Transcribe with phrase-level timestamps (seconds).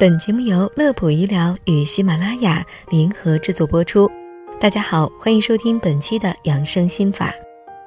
[0.00, 4.10] 本节目由乐普医疗与喜马拉雅联合制作播出。
[4.60, 7.32] 大家好，欢迎收听本期的养生心法。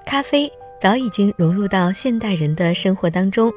[0.05, 0.49] 咖啡
[0.81, 3.51] 早已经融入到现代人的生活当中，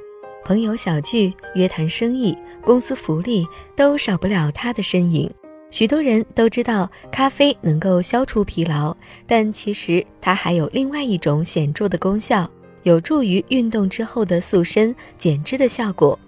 [0.44, 5.30] 朋友小聚、约谈生意、公司福利都少不了它的身影。
[5.70, 8.94] 许多人都知道咖啡能够消除疲劳，
[9.28, 12.50] 但其实它还有另外一种显著的功效，
[12.82, 16.18] 有助于运动之后的塑身、减脂的效果。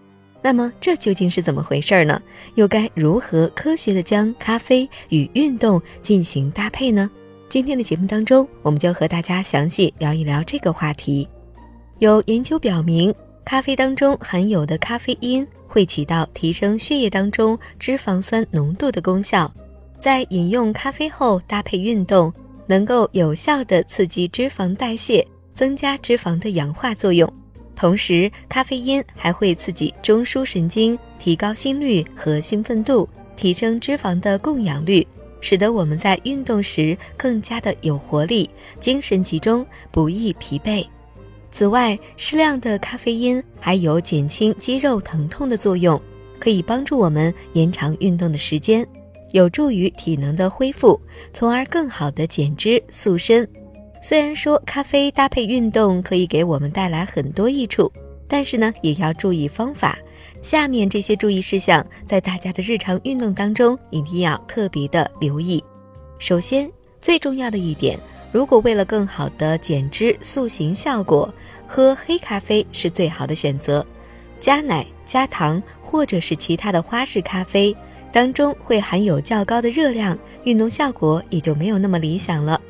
[0.42, 2.20] 那么这究竟是怎么回事呢？
[2.56, 7.08] 又该如何科学的将咖啡与运动进行搭配呢？
[7.48, 11.28] 今天的节目当中，我们就和大家详细聊一聊这个话题。
[11.98, 13.14] 有研究表明，
[13.44, 19.52] 咖啡当中含有的咖啡因会起到提升血液当中脂肪酸浓度的功效，
[20.00, 22.32] 在饮用咖啡后搭配运动，
[22.66, 25.24] 能够有效的刺激脂肪代谢，
[25.54, 27.32] 增加脂肪的氧化作用。
[27.74, 35.06] 同时，咖啡因还会刺激中枢神经，提高心率和兴奋度，提升脂肪的供氧率，
[35.40, 38.48] 使得我们在运动时更加的有活力、
[38.78, 40.86] 精神集中，不易疲惫。
[41.50, 46.00] 此外，适量的咖啡因还有减轻肌肉疼痛的作用，
[46.38, 48.86] 可以帮助我们延长运动的时间，
[49.32, 51.00] 有助于体能的恢复，
[51.32, 53.48] 从而更好的减脂塑身。
[54.04, 57.90] 虽然说咖啡搭配运动可以给我们带来很多益处，
[58.26, 59.96] 但是呢，也要注意方法。
[60.42, 65.62] 下面这些注意事项，在大家的日常运动当中一定要特别的留意。
[66.18, 66.68] 首先，
[67.00, 67.96] 最重要的一点，
[68.32, 71.32] 如果为了更好的减脂塑形效果，
[71.68, 73.86] 喝黑咖啡是最好的选择。
[74.40, 77.74] 加奶、加糖或者是其他的花式咖啡
[78.10, 82.60] 当中会含有较高的热量，运动效果也就没有那么理想了。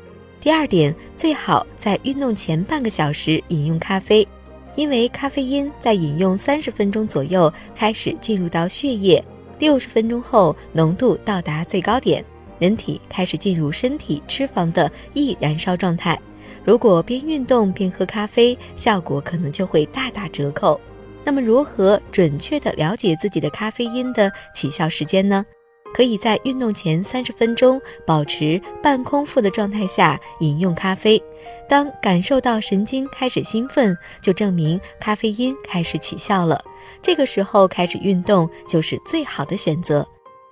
[0.43, 4.27] 第二点，最好在运动前半个小时饮用咖啡，
[4.75, 9.23] 因为咖啡因在饮用三十分钟左右开始进入到血液，
[9.57, 12.21] 六十分钟后浓度到达最高点，
[12.59, 16.19] 人体开始进入身体脂肪的易燃烧状态。
[16.65, 20.77] 如果边运动边喝咖啡，效果可能就会大打折扣。
[21.23, 25.45] 那么，如何准确的了解自己的咖啡因的起效时间呢？
[25.93, 31.21] 可以在运动前三十分钟保持半空腹的状态下饮用咖啡，
[31.69, 36.59] 当感受到神经开始兴奋，就证明咖啡因开始起效了。
[37.01, 40.05] 这个时候开始运动就是最好的选择。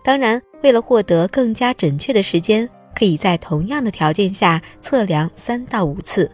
[0.03, 6.29] 当然，为了获得更加准确的时间，可以在同样的条件下测量三到五次。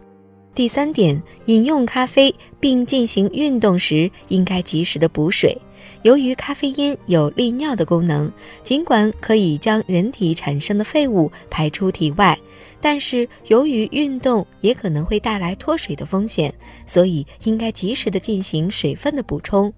[0.54, 5.56] 第三点，饮用咖啡并进行运动时，应该及时的补水。
[6.02, 8.30] 由于咖啡因有利尿的功能，
[8.62, 12.38] 尽管可以将人体产生的废物排出体外，
[12.80, 16.52] 但是由于运动也可能会带来脱水的风险，
[16.86, 19.72] 所以应该及时的进行水分的补充。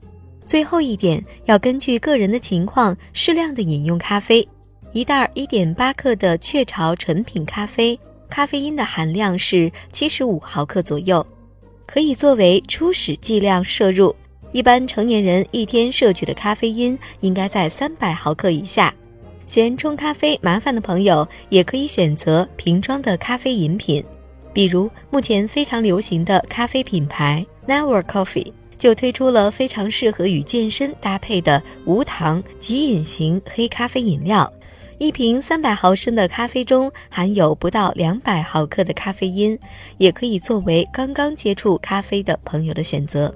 [0.45, 4.47] 最后一点，要根据个人的情况适量的饮用咖啡。
[4.93, 7.97] 一袋一点八克的雀巢纯品咖啡，
[8.29, 11.25] 咖啡因的含量是七十五毫克左右，
[11.87, 14.15] 可以作为初始剂量摄入。
[14.53, 18.93] 一般成年人一天摄取的咖啡因应该在三百毫克以下。
[19.47, 24.05] 嫌冲咖啡麻烦的朋友，也可以选择瓶装的咖啡饮品，
[24.53, 34.53] 比如目前非常流行的咖啡品牌 Never Coffee 就推出了非常适合与健身搭配的无糖即饮型黑咖啡饮料。
[34.99, 39.59] 一瓶三百毫升的咖啡中含有不到两百毫克的咖啡因，
[39.99, 43.35] 也可以作为刚刚接触咖啡的朋友的选择。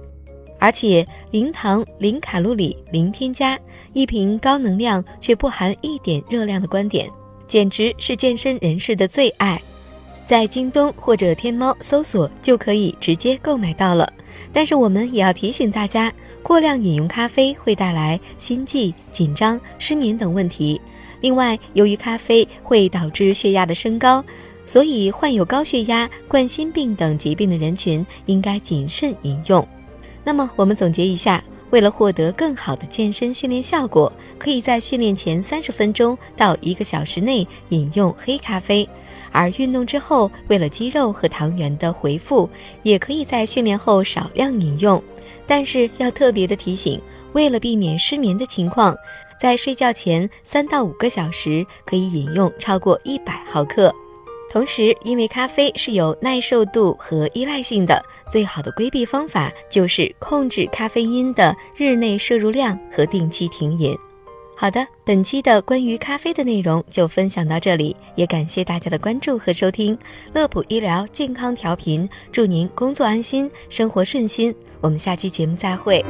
[0.59, 3.59] 而且零糖、零卡路里、零添加，
[3.93, 7.09] 一瓶高能量却不含一点热量的观点，
[7.47, 9.61] 简直是健身人士的最爱。
[10.25, 14.11] 在京东或者天猫搜索就可以直接购买到了。
[14.51, 16.11] 但是我们也要提醒大家，
[16.41, 20.81] 过量饮用咖啡会带来心悸、紧张、失眠等问题。
[21.21, 24.23] 另外，由于咖啡会导致血压的升高，
[24.65, 29.65] 所以患有高血压、冠心病等疾病的人群应该谨慎饮用。
[30.25, 38.89] 那么我们总结一下，为了获得更好的健身训练效果，可以在训练前三十分钟到一个小时内饮用黑咖啡，
[39.31, 42.49] 而运动之后，为了肌肉和糖原的回复，
[42.81, 45.01] 也可以在训练后少量饮用。
[45.45, 46.99] 但是要特别的提醒，
[47.33, 48.95] 为了避免失眠的情况，
[49.39, 53.93] 在睡觉前三到五个小时可以饮用超过一百毫克。
[54.55, 63.93] 同时，因为咖啡是有耐受度和依赖性的，最好的规避方法就是控制咖啡因的日内摄入量和定期停饮。
[64.55, 69.97] 好的，本期的关于咖啡的内容就分享到这里，也感谢大家的关注和收听。
[70.31, 74.55] 乐普医疗健康调频，祝您工作安心，生活顺心。
[74.79, 76.01] 我们下期节目再会。